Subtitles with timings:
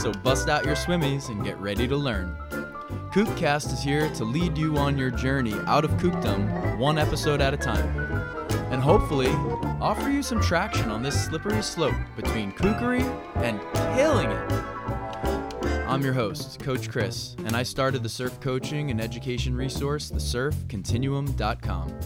[0.00, 2.34] so bust out your swimmies and get ready to learn.
[3.12, 7.52] Kookcast is here to lead you on your journey out of kookdom one episode at
[7.52, 7.86] a time.
[8.72, 9.28] And hopefully,
[9.78, 13.02] offer you some traction on this slippery slope between kookery
[13.36, 13.60] and
[13.94, 14.52] killing it.
[15.86, 22.00] I'm your host, Coach Chris, and I started the surf coaching and education resource, thesurfcontinuum.com.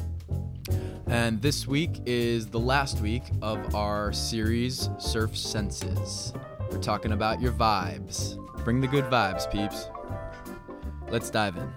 [1.07, 6.33] And this week is the last week of our series, Surf Senses.
[6.75, 8.37] We're talking about your vibes.
[8.65, 9.87] Bring the good vibes, peeps.
[11.09, 11.73] Let's dive in.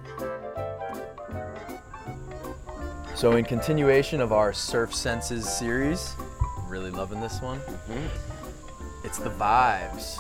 [3.16, 6.16] So, in continuation of our Surf Senses series,
[6.68, 7.60] really loving this one.
[7.60, 9.06] Mm-hmm.
[9.06, 10.20] It's the vibes.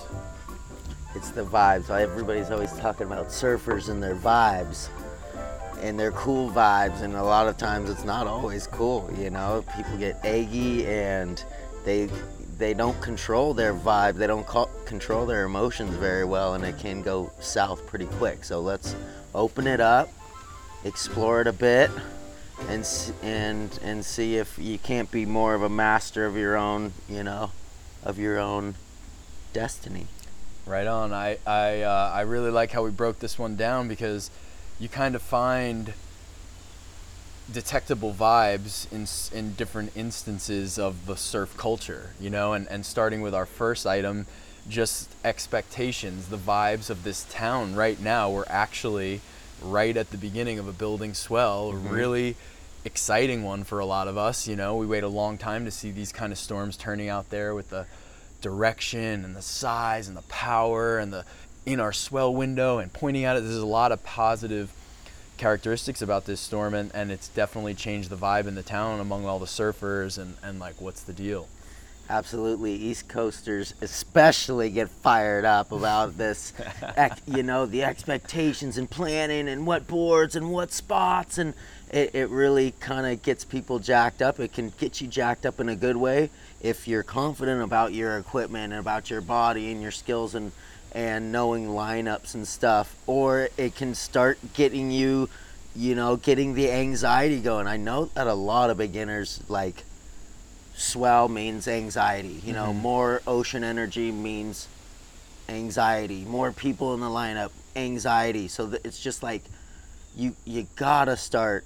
[1.15, 1.89] It's the vibes.
[1.89, 4.89] Everybody's always talking about surfers and their vibes
[5.81, 9.09] and their cool vibes, and a lot of times it's not always cool.
[9.17, 11.43] You know, people get eggy and
[11.83, 12.09] they
[12.57, 14.15] they don't control their vibe.
[14.15, 18.43] They don't co- control their emotions very well, and it can go south pretty quick.
[18.43, 18.95] So let's
[19.35, 20.09] open it up,
[20.83, 21.91] explore it a bit,
[22.67, 22.87] and
[23.21, 26.93] and and see if you can't be more of a master of your own.
[27.07, 27.51] You know,
[28.03, 28.75] of your own
[29.53, 30.07] destiny.
[30.65, 31.13] Right on.
[31.13, 34.31] I I uh, I really like how we broke this one down because
[34.79, 35.93] you kind of find
[37.51, 43.21] detectable vibes in in different instances of the surf culture, you know, and and starting
[43.21, 44.25] with our first item,
[44.69, 48.29] just expectations, the vibes of this town right now.
[48.29, 49.21] We're actually
[49.61, 51.89] right at the beginning of a building swell, a mm-hmm.
[51.89, 52.35] really
[52.85, 54.47] exciting one for a lot of us.
[54.47, 57.29] You know, we wait a long time to see these kind of storms turning out
[57.29, 57.85] there with the
[58.41, 61.25] direction and the size and the power and the
[61.65, 63.41] in our swell window and pointing at it.
[63.41, 64.71] There's a lot of positive
[65.37, 69.25] characteristics about this storm and, and it's definitely changed the vibe in the town among
[69.25, 71.47] all the surfers and, and like what's the deal.
[72.09, 76.53] Absolutely, East Coasters especially get fired up about this.
[76.95, 81.53] ec- you know, the expectations and planning and what boards and what spots, and
[81.91, 84.39] it, it really kind of gets people jacked up.
[84.39, 86.29] It can get you jacked up in a good way
[86.61, 90.53] if you're confident about your equipment and about your body and your skills and
[90.97, 95.29] and knowing lineups and stuff, or it can start getting you,
[95.75, 97.67] you know, getting the anxiety going.
[97.67, 99.83] I know that a lot of beginners like
[100.75, 102.41] swell means anxiety.
[102.43, 102.79] You know, mm-hmm.
[102.79, 104.67] more ocean energy means
[105.47, 106.25] anxiety.
[106.25, 108.47] More people in the lineup, anxiety.
[108.47, 109.43] So th- it's just like
[110.15, 111.63] you you gotta start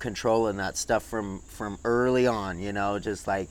[0.00, 2.60] controlling that stuff from from early on.
[2.60, 3.48] You know, just like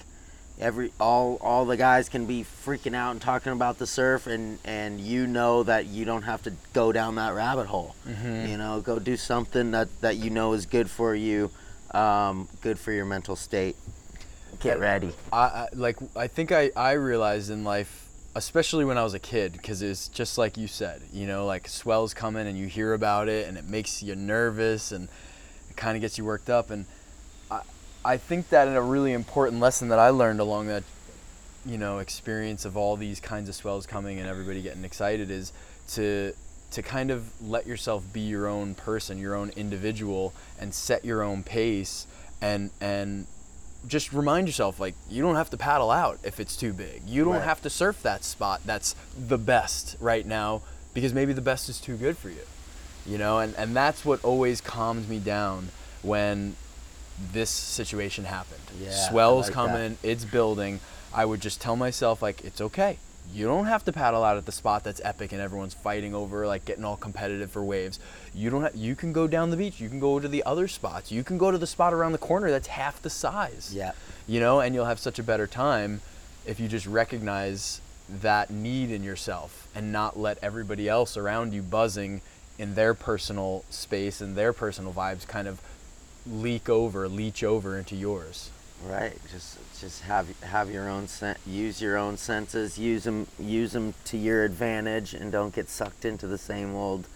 [0.59, 4.59] every all all the guys can be freaking out and talking about the surf and
[4.63, 7.95] and you know that you don't have to go down that rabbit hole.
[8.49, 11.51] You know go do something that that you know is good for you
[11.91, 13.75] um, good for your mental state.
[14.59, 15.11] Get ready.
[15.31, 19.19] I, I like I think I, I realized in life, especially when I was a
[19.19, 22.93] kid, because it's just like you said, you know, like swells coming and you hear
[22.93, 25.09] about it and it makes you nervous and
[25.69, 26.69] it kind of gets you worked up.
[26.69, 26.85] And
[28.13, 30.83] I, think that a really important lesson that I learned along that,
[31.65, 35.51] you know, experience of all these kinds of swells coming and everybody getting excited is
[35.89, 36.33] to
[36.71, 41.21] to kind of let yourself be your own person, your own individual, and set your
[41.23, 42.05] own pace
[42.41, 43.27] and and
[43.87, 47.01] just remind yourself like you don't have to paddle out if it's too big.
[47.07, 47.43] You don't Right.
[47.43, 50.61] have to surf that spot that's the best right now
[50.93, 52.45] because maybe the best is too good for you.
[53.05, 55.69] You know, and, and that's what always calms me down
[56.01, 56.55] when
[57.31, 58.61] this situation happened.
[58.81, 60.79] Yeah, Swells like coming, it's building.
[61.13, 62.97] I would just tell myself like it's okay.
[63.33, 66.45] You don't have to paddle out at the spot that's epic and everyone's fighting over
[66.45, 67.99] like getting all competitive for waves.
[68.33, 69.81] You don't have, you can go down the beach.
[69.81, 71.11] You can go to the other spots.
[71.11, 73.71] You can go to the spot around the corner that's half the size.
[73.73, 73.93] Yeah.
[74.27, 76.01] You know, and you'll have such a better time
[76.45, 77.81] if you just recognize
[78.21, 82.21] that need in yourself and not let everybody else around you buzzing
[82.59, 85.59] in their personal space and their personal vibes kind of
[86.27, 88.51] leak over, leach over into yours.
[88.83, 89.17] Right.
[89.31, 92.77] Just just have have your own sen- use your own senses.
[92.77, 97.07] Use them use them to your advantage, and don't get sucked into the same old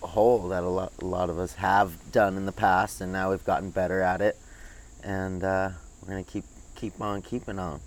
[0.00, 3.30] hole that a lot a lot of us have done in the past, and now
[3.30, 4.36] we've gotten better at it,
[5.04, 5.70] and uh,
[6.02, 6.44] we're gonna keep
[6.74, 7.80] keep on keeping on.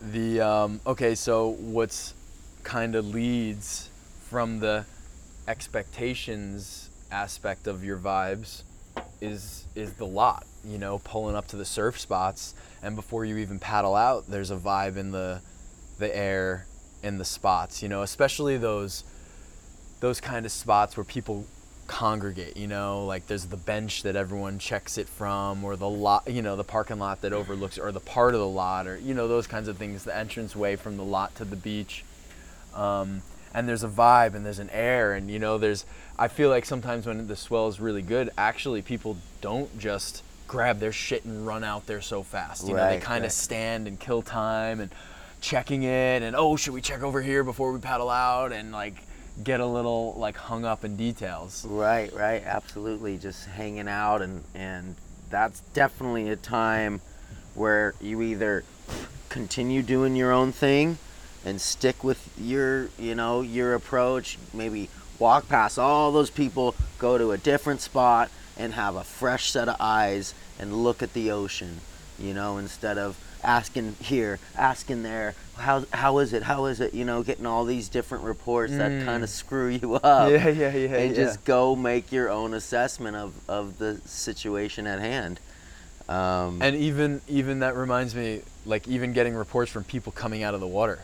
[0.00, 2.14] The um, okay, so what's
[2.64, 3.88] kind of leads
[4.28, 4.84] from the
[5.46, 8.62] expectations aspect of your vibes
[9.20, 12.54] is is the lot you know pulling up to the surf spots.
[12.82, 15.40] And before you even paddle out there's a vibe in the
[15.98, 16.66] the air
[17.02, 19.04] in the spots you know especially those
[20.00, 21.46] those kind of spots where people
[21.86, 26.28] congregate you know like there's the bench that everyone checks it from or the lot
[26.28, 29.14] you know the parking lot that overlooks or the part of the lot or you
[29.14, 32.04] know those kinds of things the entrance way from the lot to the beach.
[32.74, 33.22] Um,
[33.56, 35.84] and there's a vibe and there's an air and you know there's
[36.18, 40.78] i feel like sometimes when the swell is really good actually people don't just grab
[40.78, 43.32] their shit and run out there so fast you know they kind of right.
[43.32, 44.90] stand and kill time and
[45.40, 49.02] checking it and oh should we check over here before we paddle out and like
[49.42, 53.18] get a little like hung up in details Right, right, absolutely.
[53.18, 54.94] Just hanging out, and and
[55.30, 57.00] that's definitely a time
[57.54, 58.64] where you either
[59.28, 60.98] continue doing your own thing
[61.46, 64.36] and stick with your, you know, your approach.
[64.52, 69.50] Maybe walk past all those people, go to a different spot, and have a fresh
[69.50, 71.80] set of eyes and look at the ocean.
[72.18, 76.42] You know, instead of asking here, asking there, how how is it?
[76.42, 76.92] How is it?
[76.94, 80.74] You know, getting all these different reports that kind of screw you up yeah yeah
[80.74, 81.24] yeah and yeah.
[81.24, 85.38] just go make your own assessment of, of the situation at hand.
[86.08, 90.54] Um, And even even that reminds me, like even getting reports from people coming out
[90.54, 91.00] of the water,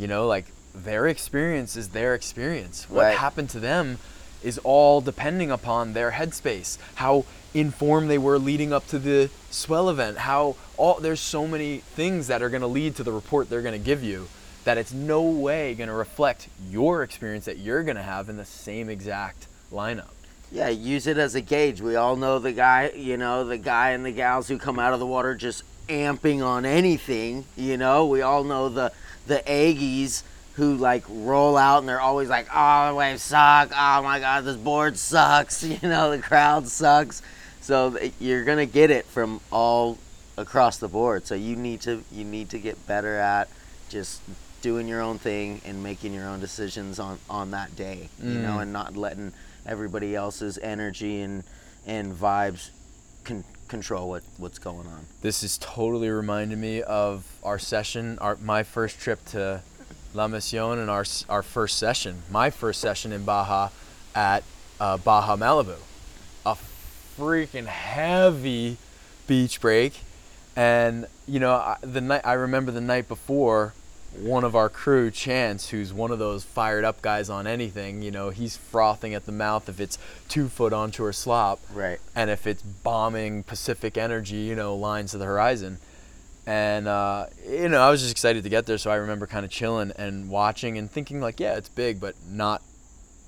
[0.00, 2.86] you know, like their experience is their experience.
[2.88, 3.18] What Right.
[3.18, 3.98] happened to them
[4.42, 9.90] is all depending upon their headspace, how informed they were leading up to the swell
[9.90, 13.50] event, how all there's so many things that are going to lead to the report
[13.50, 14.28] they're going to give you
[14.64, 18.36] that it's no way going to reflect your experience that you're going to have in
[18.38, 20.12] the same exact lineup.
[20.52, 21.80] yeah, use it as a gauge.
[21.80, 24.92] We all know the guy, you know, the guy and the gals who come out
[24.92, 27.44] of the water just amping on anything.
[27.56, 28.92] You know, we all know the
[29.26, 30.22] the Aggies
[30.54, 33.70] who like roll out and they're always like, "Oh, the waves suck.
[33.76, 37.22] Oh my God, this board sucks." You know, the crowd sucks.
[37.60, 39.98] So you're gonna get it from all
[40.36, 41.26] across the board.
[41.26, 43.48] So you need to you need to get better at
[43.88, 44.20] just
[44.62, 48.08] doing your own thing and making your own decisions on on that day.
[48.22, 48.62] You know, Mm.
[48.62, 49.32] and not letting
[49.66, 51.44] everybody else's energy and
[51.86, 52.70] and vibes
[53.24, 55.06] con- control what what's going on.
[55.22, 59.62] This is totally reminding me of our session, our my first trip to
[60.12, 63.70] La Mission and our our first session, my first session in Baja
[64.14, 64.42] at
[64.80, 65.76] uh, Baja Malibu,
[66.44, 66.56] a
[67.16, 68.76] freaking heavy
[69.26, 70.00] beach break,
[70.56, 73.72] and you know I, the night I remember the night before,
[74.18, 78.10] one of our crew, Chance, who's one of those fired up guys on anything, you
[78.10, 79.98] know, he's frothing at the mouth if it's
[80.28, 81.98] two foot onshore slop Right.
[82.14, 85.78] and if it's bombing Pacific Energy, you know, lines to the horizon.
[86.46, 89.44] And uh, you know, I was just excited to get there, so I remember kind
[89.44, 92.62] of chilling and watching and thinking like, yeah, it's big, but not.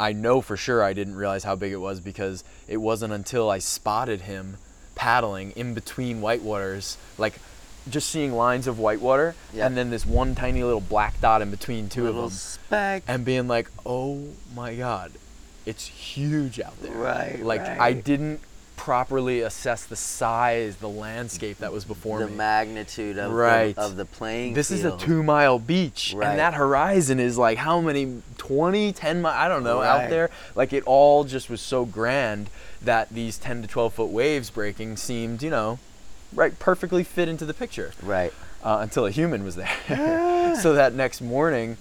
[0.00, 3.48] I know for sure I didn't realize how big it was because it wasn't until
[3.48, 4.56] I spotted him
[4.96, 7.34] paddling in between whitewaters, like
[7.90, 9.66] just seeing lines of whitewater, Yeah.
[9.66, 13.02] and then this one tiny little black dot in between two Little of them, speck.
[13.08, 15.12] and being like, oh my god,
[15.66, 16.92] it's huge out there.
[16.92, 18.40] Right, Like I didn't
[18.76, 22.24] properly assess the size, the landscape that was before me.
[22.26, 23.76] the magnitude of Right.
[23.76, 26.30] the, of the playing this is a two mile beach, Right.
[26.30, 30.30] and that horizon is like how many 20, 10 miles, I don't know, out there.
[30.56, 34.96] Like it all just was so grand that these 10 to 12 foot waves breaking
[34.96, 35.78] seemed, you know,
[36.34, 38.32] right, perfectly fit into the picture Right.
[38.62, 40.56] uh, until a human was there.
[40.60, 41.76] so that next morning,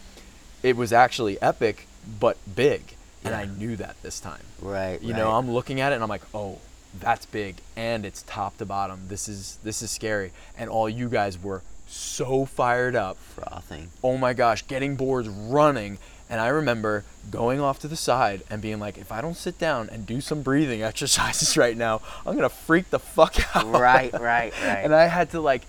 [0.64, 1.88] it was actually epic,
[2.20, 2.96] but big.
[3.24, 4.42] And I knew that this time.
[4.62, 5.00] Right.
[5.02, 5.20] You right.
[5.20, 6.58] know, I'm looking at it and I'm like, oh,
[7.00, 9.02] that's big, and it's top to bottom.
[9.08, 10.32] This is this is scary.
[10.58, 13.18] And all you guys were so fired up.
[13.18, 13.90] frothing.
[14.04, 16.00] Oh my gosh, getting boards running.
[16.32, 19.60] And I remember going off to the side and being like, if I don't sit
[19.60, 23.66] down and do some breathing exercises right now, I'm gonna freak the fuck out.
[23.68, 24.12] Right.
[24.14, 24.54] Right.
[24.64, 24.82] Right.
[24.84, 25.64] and I had to like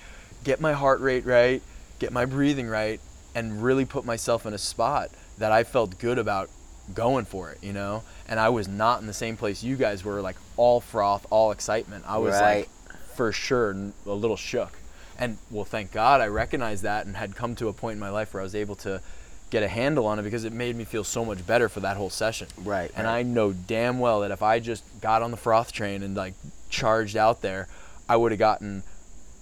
[0.45, 1.61] get my heart rate right,
[1.99, 3.00] get my breathing right,
[3.35, 6.49] and really put myself in a spot that I felt good about
[6.95, 8.02] going for it, you know?
[8.28, 11.50] And I was not in the same place you guys were, like all froth, all
[11.52, 12.04] excitement.
[12.07, 12.59] I was Right.
[12.59, 12.69] like
[13.16, 13.71] for sure
[14.07, 14.78] a little shook.
[15.19, 18.11] And well, thank God I recognized that and had come to a point in my
[18.11, 19.00] life where I was able to
[19.52, 21.99] get a handle on it because it made me feel so much better for that
[21.99, 22.49] whole session.
[22.56, 23.18] Right, And right.
[23.18, 26.32] I know damn well that if I just got on the froth train and like
[26.71, 27.68] charged out there,
[28.09, 28.82] I would have gotten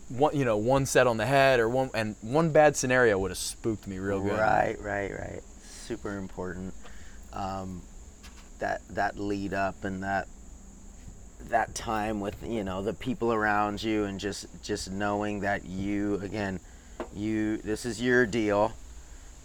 [0.08, 3.30] one, you know, one set on the head or one, and one bad scenario would
[3.30, 4.32] have spooked me real good.
[4.32, 5.42] Right, right, right.
[5.62, 6.74] Super important.
[7.32, 7.82] Um,
[8.58, 10.26] that that lead up and that
[11.48, 16.16] that time with you know the people around you and just just knowing that you
[16.16, 16.60] again
[17.14, 18.74] you this is your deal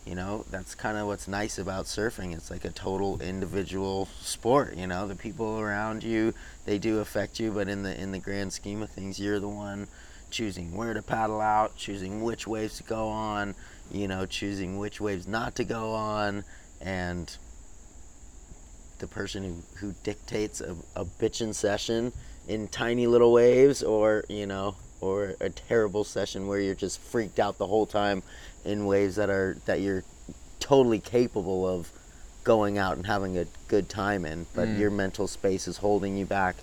[0.05, 2.33] you know that's kind of what's nice about surfing.
[2.33, 5.07] It's like a total individual sport you know?
[5.07, 6.33] The people around you
[6.65, 9.49] they do affect you but in the in the grand scheme of things you're the
[9.49, 9.87] one
[10.29, 13.55] choosing where to paddle out choosing which waves to go on
[13.91, 16.43] you know choosing which waves not to go on
[16.81, 17.37] and
[18.99, 22.11] the person who, who dictates a, a bitchin' session
[22.47, 27.39] in tiny little waves or you know or a terrible session where you're just freaked
[27.39, 28.23] out the whole time
[28.63, 30.03] in ways that are that you're
[30.59, 31.91] totally capable of
[32.43, 34.79] going out and having a good time in, but Mm.
[34.79, 36.55] your mental space is holding you back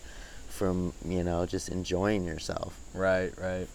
[0.48, 2.74] from you know just enjoying yourself.
[2.94, 3.68] Right, right.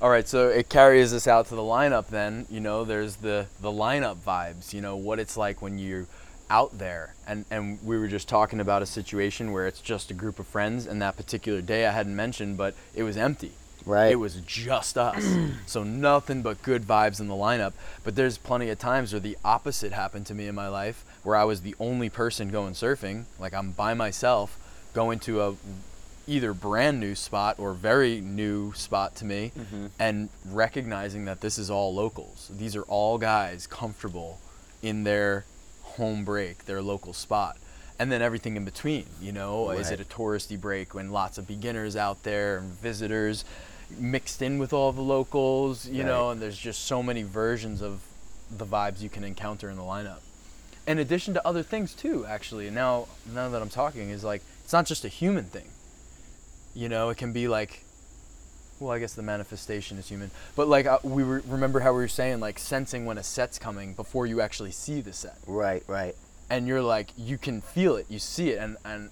[0.00, 2.46] All right, so it carries us out to the lineup then.
[2.50, 6.06] You know, there's the the lineup vibes, you know, what it's like when you're
[6.50, 7.14] out there.
[7.26, 10.46] And and we were just talking about a situation where it's just a group of
[10.46, 13.52] friends and that particular day I hadn't mentioned, but it was empty.
[13.88, 14.12] Right.
[14.12, 15.24] It was just us.
[15.66, 17.72] so nothing but good vibes in the lineup.
[18.04, 21.34] But there's plenty of times where the opposite happened to me in my life where
[21.34, 23.24] I was the only person going surfing.
[23.40, 24.58] Like I'm by myself
[24.92, 25.54] going to a
[26.26, 29.86] either brand new spot or very new spot to me mm-hmm.
[29.98, 32.50] and recognizing that this is all locals.
[32.54, 34.38] These are all guys comfortable
[34.82, 35.46] in their
[35.82, 37.56] home break, their local spot.
[37.98, 41.48] And then everything in between, you know, is it a touristy break when lots of
[41.48, 43.44] beginners out there and visitors
[43.96, 48.00] mixed in with all the locals, you know, and there's just so many versions of
[48.50, 50.20] the vibes you can encounter in the lineup.
[50.86, 52.70] In addition to other things too, actually.
[52.70, 55.68] Now now that I'm talking is like it's not just a human thing.
[56.74, 57.84] You know, it can be like
[58.80, 60.30] well, I guess the manifestation is human.
[60.54, 63.58] But like uh, we were, remember how we were saying like sensing when a set's
[63.58, 66.14] coming before you actually see the set Right, right.
[66.48, 69.10] and you're like you can feel it you see it and and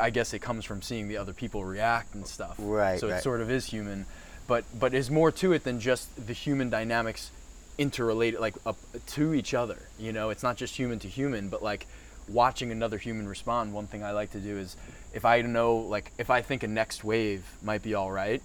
[0.00, 2.56] i guess it comes from seeing the other people react and stuff.
[2.58, 4.06] Right, so it sort of is human
[4.46, 7.30] but but is more to it than just the human dynamics
[7.78, 10.30] interrelated like up to each other you know?
[10.30, 11.86] It's not just human to human but like
[12.28, 14.76] watching another human respond one thing i like to do is
[15.12, 18.42] if i know like if i think a next wave might be all right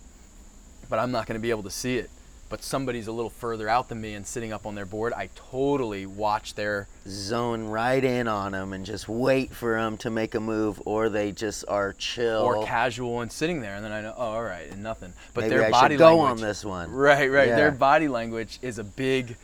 [0.89, 2.09] but i'm not going to be able to see it
[2.49, 5.29] but somebody's a little further out than me and sitting up on their board i
[5.35, 10.35] totally watch their Zone right in on them and just wait for them to make
[10.35, 12.41] a move, or they just are chill.
[12.41, 15.13] or casual and sitting there, and then I know, oh, all right, and nothing.
[15.33, 16.91] But Maybe their I body should go language, on this one.
[16.91, 17.47] right, right.
[17.47, 19.37] Their body language is a big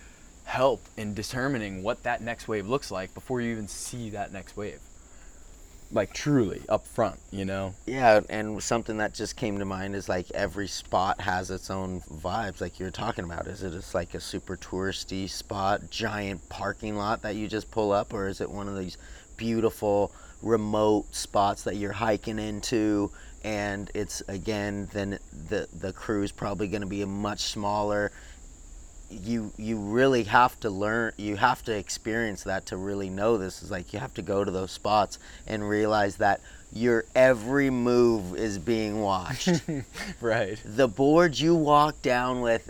[0.43, 4.57] help in determining what that next wave looks like before you even see that next
[4.57, 4.79] wave.
[5.93, 7.75] Like truly up front, you know.
[7.85, 12.01] Yeah, and something that just came to mind is like every spot has its own
[12.01, 13.45] vibes, like you're talking about.
[13.45, 17.91] Is it just like a super touristy spot, giant parking lot that you just pull
[17.91, 18.97] up, or is it one of these
[19.37, 23.11] beautiful remote spots that you're hiking into?
[23.43, 28.11] And it's again, then the the crew is probably going to be a much smaller.
[29.09, 31.13] You you really have to learn.
[31.17, 33.61] You have to experience that to really know this.
[33.61, 36.41] Is like you have to go to those spots and realize that
[36.71, 39.61] your every move is being watched.
[40.21, 40.57] Right.
[40.65, 42.69] the board you walk down with,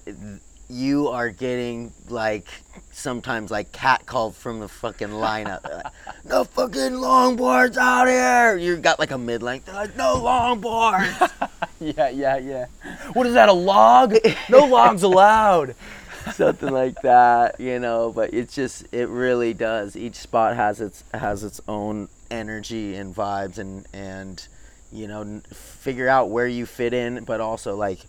[0.70, 2.48] you are getting like
[2.92, 5.92] sometimes like catcalled from the fucking lineup.
[6.26, 8.56] No fucking longboards out here.
[8.58, 9.66] You got like a mid length.
[9.66, 11.32] They're like, no longboards.
[11.80, 12.66] Yeah, yeah, yeah.
[13.12, 13.50] What is that?
[13.50, 14.16] A log?
[14.48, 15.76] No logs allowed.
[16.34, 18.12] something like that, you know.
[18.14, 19.96] But it's just it really does.
[19.96, 24.46] Each spot has its has its own energy and vibes, and and
[24.92, 28.00] you know n- figure out where you fit in, but also like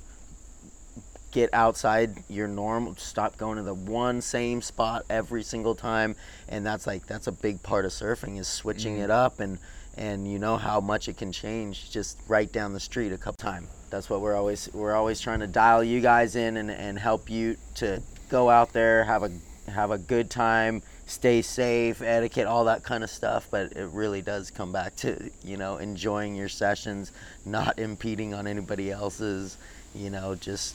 [1.32, 2.96] get outside your normal.
[2.96, 6.16] Stop going to the one same spot every single time,
[6.48, 9.04] and that's like that's a big part of surfing is switching mm-hmm.
[9.04, 9.58] it up and.
[9.96, 13.36] And you know how much it can change just right down the street a couple
[13.36, 13.68] times.
[13.94, 17.30] That's what we're always we're always trying to dial you guys in and, and help
[17.30, 19.30] you to go out there, have a
[19.70, 23.46] have a good time, stay safe, etiquette, all that kind of stuff.
[23.52, 27.12] But it really does come back to you know enjoying your sessions,
[27.46, 29.56] not impeding on anybody else's,
[29.94, 30.74] you know, just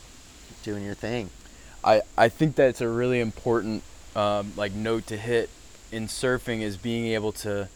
[0.63, 1.29] doing your thing.
[1.83, 3.83] I, I think that's a really important
[4.15, 5.49] um, like note to hit
[5.91, 7.67] in surfing is being able to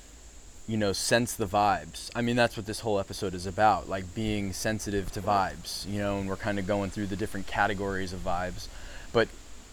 [0.67, 2.09] you know sense the vibes.
[2.15, 5.99] I mean that's what this whole episode is about like being sensitive to vibes you
[5.99, 8.67] know and we're kind of going through the different categories of vibes.
[9.11, 9.27] But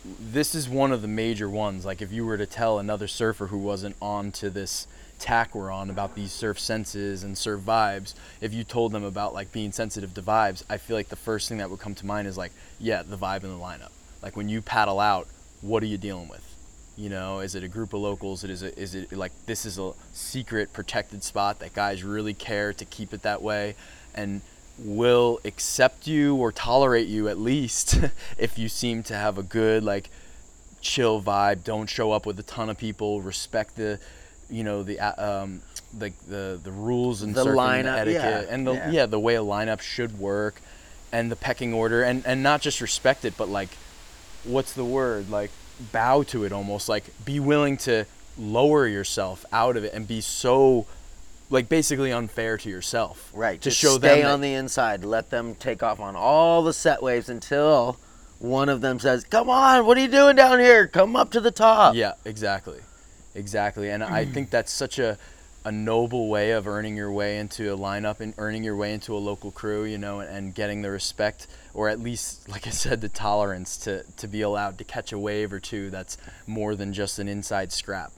[0.04, 3.48] this is one of the major ones like if you were to tell another surfer
[3.48, 4.86] who wasn't on to this
[5.18, 9.34] tack we're on about these surf senses and surf vibes if you told them about
[9.34, 12.06] like being sensitive to vibes i feel like the first thing that would come to
[12.06, 13.90] mind is like yeah the vibe in the lineup.
[14.22, 15.26] Like when you paddle out
[15.60, 16.49] what are you dealing with
[17.00, 19.78] you know is it a group of locals it is is it like this is
[19.78, 23.74] a secret protected spot that guys really care to keep it that way
[24.14, 24.42] and
[24.78, 27.98] will accept you or tolerate you at least
[28.38, 30.10] if you seem to have a good like
[30.80, 31.64] chill vibe.
[31.64, 33.20] Don't show up with a ton of people.
[33.20, 33.98] Respect the,
[34.48, 35.62] you know, the uh, um,
[35.96, 38.90] the the, the rules and The lineup, etiquette yeah, and the yeah.
[38.90, 39.06] yeah.
[39.06, 40.60] the way a lineup should work,
[41.12, 43.70] and the pecking order and and not just respect it, but like,
[44.44, 45.50] what's the word like
[45.92, 48.04] bow to it almost like be willing to
[48.38, 50.86] lower yourself out of it and be so
[51.50, 53.60] like basically unfair to yourself Right.
[53.60, 55.04] to just show stay them on the inside.
[55.04, 57.98] Let them take off on all the set waves until
[58.38, 60.86] one of them says, "Come on, what are you doing down here?
[60.86, 62.78] Come up to the top." Yeah, exactly,
[63.34, 63.90] exactly.
[63.90, 65.18] And I think that's such a
[65.64, 69.14] a noble way of earning your way into a lineup and earning your way into
[69.14, 72.70] a local crew, you know, and, and getting the respect or at least, like I
[72.70, 76.74] said, the tolerance to to be allowed to catch a wave or two that's more
[76.74, 78.12] than just an inside scrap.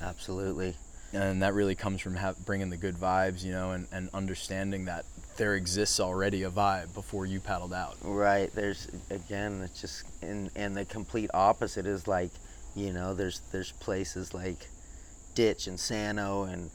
[0.00, 0.76] Absolutely.
[1.12, 4.84] And that really comes from ha- bringing the good vibes, you know, and, and understanding
[4.86, 5.04] that
[5.36, 7.96] there exists already a vibe before you paddled out.
[8.02, 8.52] Right.
[8.54, 12.30] There's again, it's just and and the complete opposite is like,
[12.74, 14.68] you know, there's there's places like
[15.34, 16.70] Ditch and Sano and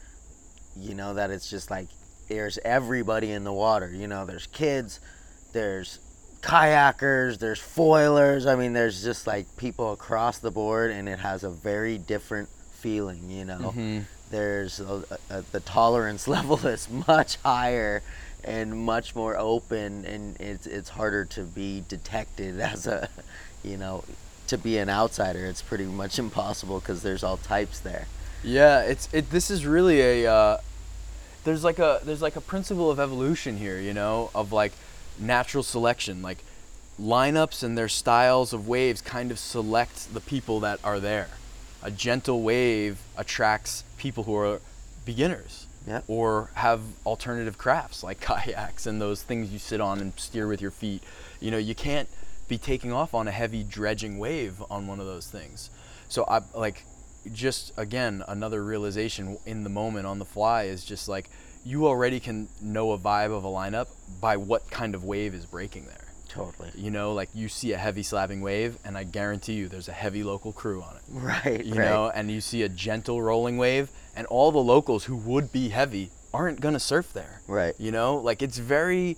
[0.78, 1.88] you know that it's just like
[2.30, 3.90] there's everybody in the water.
[3.94, 5.00] You know, there's kids,
[5.54, 6.00] there's
[6.42, 8.46] kayakers, there's foilers.
[8.46, 12.50] I mean, there's just like people across the board, and it has a very different
[12.74, 13.30] feeling.
[13.30, 14.06] You know, Mhm.
[14.32, 18.02] there's a, a, the tolerance level is much higher
[18.44, 23.08] and much more open, and it's it's harder to be detected as a,
[23.64, 24.04] you know,
[24.48, 25.46] to be an outsider.
[25.46, 28.08] It's pretty much impossible because there's all types there.
[28.44, 29.30] Yeah, it's it.
[29.30, 30.32] This is really a.
[30.32, 30.58] Uh,
[31.44, 34.74] there's like a there's like a principle of evolution here, you know, of like
[35.20, 36.44] natural selection, like
[37.00, 41.30] lineups and their styles of waves kind of select the people that are there.
[41.84, 44.62] A gentle wave attracts people who are
[45.06, 46.04] beginners Yep.
[46.08, 50.62] or have alternative crafts like kayaks and those things you sit on and steer with
[50.62, 51.02] your feet.
[51.40, 52.08] You know, you can't
[52.48, 55.72] be taking off on a heavy dredging wave on one of those things.
[56.08, 56.84] So I like
[57.34, 61.30] just again another realization in the moment on the fly is just like
[61.64, 63.88] you already can know a vibe of a lineup
[64.20, 65.98] by what kind of wave is breaking there.
[66.28, 66.72] Totally.
[66.76, 69.94] You know, like you see a heavy slapping wave and I guarantee you there's a
[69.94, 71.64] heavy local crew on it Right.
[71.66, 71.86] you right.
[71.86, 75.70] know, and you see a gentle rolling wave, and all the locals who would be
[75.70, 77.42] heavy aren't gonna surf there.
[77.48, 77.76] Right.
[77.78, 79.18] You know, like it's very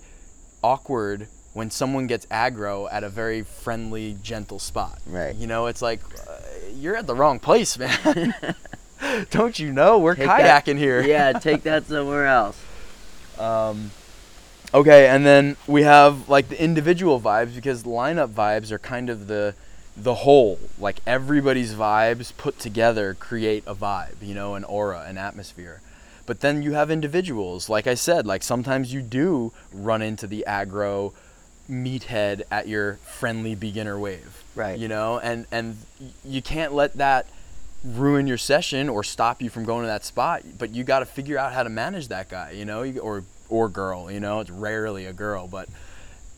[0.62, 4.98] awkward when someone gets aggro at a very friendly, gentle spot.
[5.06, 5.34] Right.
[5.36, 6.38] You know, it's like uh,
[6.74, 8.34] you're at the wrong place, man.
[9.30, 11.02] Don't you know we're Take that- kayaking here?
[11.02, 12.60] yeah, take that somewhere else.
[13.36, 13.90] Um,
[14.72, 19.26] okay, and then we have like the individual vibes because lineup vibes are kind of
[19.26, 19.56] the
[19.96, 20.60] the whole.
[20.78, 25.80] Like everybody's vibes put together create a vibe, you know, an aura, an atmosphere.
[26.26, 30.44] But then you have individuals, like I said, like sometimes you do run into the
[30.46, 31.12] aggro
[31.68, 34.44] meathead at your friendly beginner wave.
[34.54, 34.78] Right.
[34.78, 35.76] You know, and and
[36.24, 37.26] you can't let that
[37.84, 40.42] ruin your session or stop you from going to that spot.
[40.58, 43.68] But you got to figure out how to manage that guy, you know, or or
[43.68, 44.10] girl.
[44.10, 45.68] You know, it's rarely a girl, but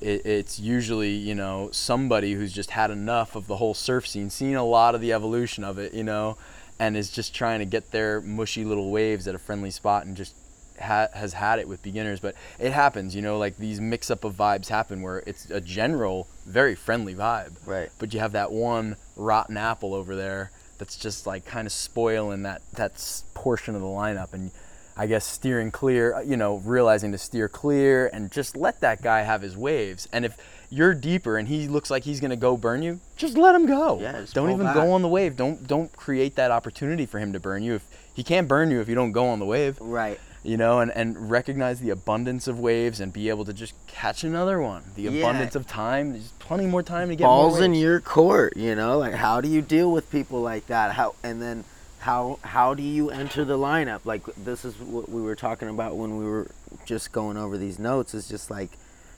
[0.00, 4.30] it, it's usually you know somebody who's just had enough of the whole surf scene,
[4.30, 6.36] seen a lot of the evolution of it, you know,
[6.78, 10.16] and is just trying to get their mushy little waves at a friendly spot and
[10.16, 10.34] just
[10.80, 12.20] ha- has had it with beginners.
[12.20, 15.60] But it happens, you know, like these mix up of vibes happen where it's a
[15.60, 17.90] general, very friendly vibe Right.
[17.98, 22.42] but you have that one rotten apple over there that's just like kind of spoiling
[22.42, 24.50] that that portion of the lineup and
[24.98, 29.02] I guess steering clear, uh, you know, realizing to steer clear and just let that
[29.02, 30.08] guy have his waves.
[30.10, 30.36] And if
[30.70, 34.00] you're deeper and he looks like he's gonna go burn you, just let him go.
[34.00, 34.74] Yeah, don't even back.
[34.74, 35.36] go on the wave.
[35.36, 37.74] Don't don't create that opportunity for him to burn you.
[37.74, 40.18] If he can't burn you if you don't go on the wave, Right.
[40.46, 44.22] You know, and, and recognize the abundance of waves and be able to just catch
[44.22, 44.84] another one.
[44.94, 45.10] The Yeah.
[45.20, 46.12] abundance of time.
[46.12, 49.48] There's plenty more time to get balls in your court you know like how do
[49.48, 51.64] you deal with people like that how and then
[51.98, 55.96] how how do you enter the lineup like this is what we were talking about
[55.96, 56.46] when we were
[56.84, 58.70] just going over these notes is just like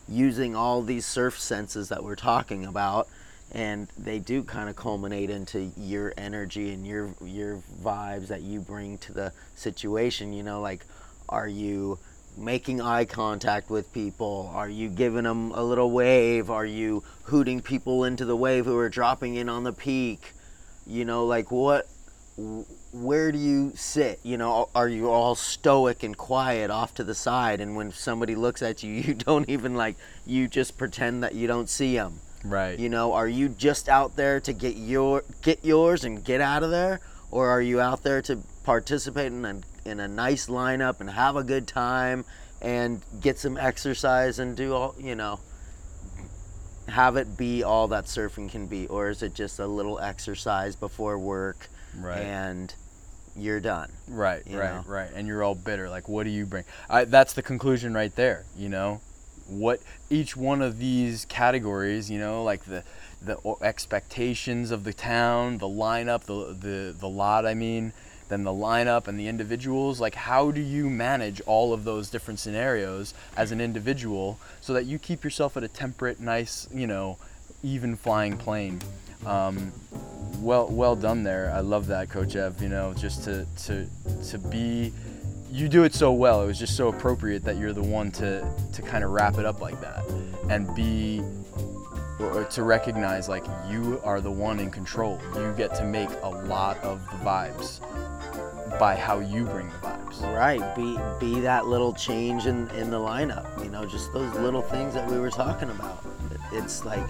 [0.08, 3.06] using all these surf senses that we're talking about
[3.52, 8.58] and they do kind of culminate into your energy and your your vibes that you
[8.58, 10.86] bring to the situation you know like
[11.28, 11.98] are you
[12.36, 14.50] making eye contact with people?
[14.54, 16.50] Are you giving them a little wave?
[16.50, 20.32] Are you hooting people into the wave who are dropping in on the peak?
[20.86, 21.86] You know like what
[22.92, 24.20] where do you sit?
[24.22, 28.34] You know are you all stoic and quiet off to the side and when somebody
[28.34, 32.20] looks at you you don't even like you just pretend that you don't see them
[32.44, 32.78] Right.
[32.78, 36.62] you know, are you just out there to get your get yours and get out
[36.62, 37.00] of there,
[37.32, 41.36] or are you out there to participate in a in a nice lineup and have
[41.36, 42.24] a good time
[42.60, 45.40] and get some exercise and do all you know,
[46.88, 50.76] have it be all that surfing can be, or is it just a little exercise
[50.76, 52.18] before work Right.
[52.20, 52.74] and
[53.36, 53.92] you're done?
[54.08, 54.84] Right, you right, know?
[54.86, 55.10] right.
[55.14, 55.88] And you're all bitter.
[55.88, 56.64] Like, what do you bring?
[56.88, 58.44] I, that's the conclusion right there.
[58.56, 59.00] You know,
[59.46, 62.10] what each one of these categories.
[62.10, 62.84] You know, like the
[63.20, 67.46] the expectations of the town, the lineup, the the the lot.
[67.46, 67.92] I mean,
[68.28, 70.00] then the lineup and the individuals.
[70.00, 74.84] Like, how do you manage all of those different scenarios as an individual so that
[74.84, 77.18] you keep yourself at a temperate, nice, you know,
[77.62, 78.80] even flying plane?
[79.26, 79.72] Um,
[80.40, 81.50] well, well done there.
[81.52, 82.62] I love that, Coach Ev.
[82.62, 83.86] You know, just to to
[84.28, 84.92] to be,
[85.50, 86.42] you do it so well.
[86.42, 89.44] It was just so appropriate that you're the one to to kind of wrap it
[89.44, 90.04] up like that,
[90.48, 91.20] and be,
[92.20, 95.20] or to recognize like you are the one in control.
[95.34, 97.80] You get to make a lot of the vibes
[98.78, 100.22] by how you bring the vibes.
[100.34, 103.62] Right, be be that little change in, in the lineup.
[103.62, 106.04] You know, just those little things that we were talking about.
[106.52, 107.06] It's like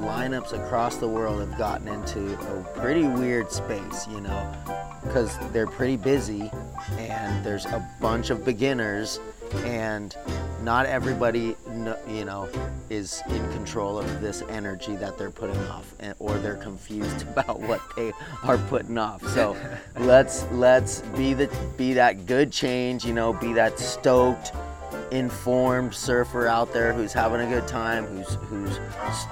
[0.00, 4.54] lineups across the world have gotten into a pretty weird space, you know,
[5.02, 6.50] because they're pretty busy
[6.98, 9.20] and there's a bunch of beginners
[9.64, 10.16] and
[10.66, 11.56] not everybody,
[12.08, 12.48] you know,
[12.90, 17.80] is in control of this energy that they're putting off or they're confused about what
[17.94, 19.24] they are putting off.
[19.28, 19.56] So
[20.00, 24.50] let's let's be the be that good change, you know, be that stoked
[25.12, 28.80] informed surfer out there who's having a good time, who's who's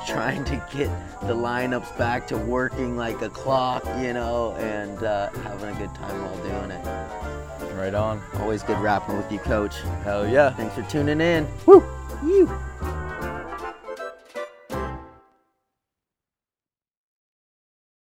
[0.06, 0.88] trying to get
[1.22, 5.92] the lineups back to working like a clock, you know, and uh, having a good
[5.96, 7.43] time while doing it.
[7.74, 8.22] Right on.
[8.34, 9.76] Always good rapping with you, Coach.
[10.04, 10.54] Hell yeah.
[10.54, 11.46] Thanks for tuning in.
[11.66, 11.82] Woo!
[12.24, 12.46] You.